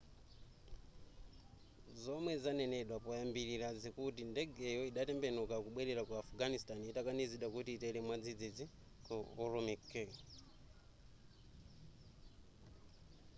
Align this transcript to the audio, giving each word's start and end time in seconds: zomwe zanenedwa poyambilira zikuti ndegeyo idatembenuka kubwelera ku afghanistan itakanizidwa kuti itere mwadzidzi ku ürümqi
zomwe 2.03 2.33
zanenedwa 2.43 2.97
poyambilira 3.05 3.67
zikuti 3.81 4.21
ndegeyo 4.31 4.81
idatembenuka 4.89 5.55
kubwelera 5.63 6.01
ku 6.07 6.13
afghanistan 6.23 6.77
itakanizidwa 6.91 7.47
kuti 7.53 7.69
itere 7.73 7.99
mwadzidzi 8.05 8.65
ku 9.05 9.15
ürümqi 9.45 10.01